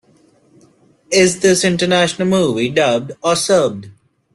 [1.11, 3.91] Is this international movie dubbed or subbed?